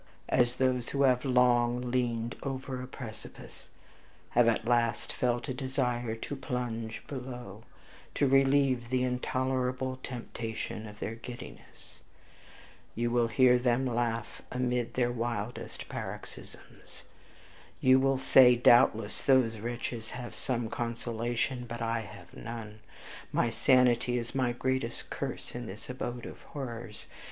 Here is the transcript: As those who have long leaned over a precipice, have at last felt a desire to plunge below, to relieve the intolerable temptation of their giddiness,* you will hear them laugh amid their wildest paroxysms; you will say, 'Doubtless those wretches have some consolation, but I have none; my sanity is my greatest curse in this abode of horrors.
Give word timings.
As 0.29 0.55
those 0.55 0.89
who 0.89 1.03
have 1.03 1.23
long 1.23 1.91
leaned 1.91 2.35
over 2.41 2.81
a 2.81 2.87
precipice, 2.87 3.69
have 4.31 4.47
at 4.47 4.65
last 4.65 5.13
felt 5.13 5.47
a 5.47 5.53
desire 5.53 6.15
to 6.15 6.35
plunge 6.35 7.03
below, 7.05 7.65
to 8.15 8.27
relieve 8.27 8.89
the 8.89 9.03
intolerable 9.03 9.97
temptation 10.01 10.87
of 10.87 10.97
their 10.97 11.13
giddiness,* 11.13 11.99
you 12.95 13.11
will 13.11 13.27
hear 13.27 13.59
them 13.59 13.85
laugh 13.85 14.41
amid 14.51 14.95
their 14.95 15.11
wildest 15.11 15.87
paroxysms; 15.87 17.03
you 17.79 17.99
will 17.99 18.17
say, 18.17 18.55
'Doubtless 18.55 19.21
those 19.21 19.59
wretches 19.59 20.09
have 20.17 20.35
some 20.35 20.67
consolation, 20.67 21.67
but 21.69 21.79
I 21.79 21.99
have 21.99 22.35
none; 22.35 22.79
my 23.31 23.51
sanity 23.51 24.17
is 24.17 24.33
my 24.33 24.51
greatest 24.51 25.11
curse 25.11 25.53
in 25.53 25.67
this 25.67 25.91
abode 25.91 26.25
of 26.25 26.41
horrors. 26.41 27.05